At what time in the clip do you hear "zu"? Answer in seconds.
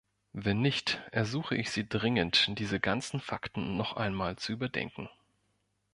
4.35-4.51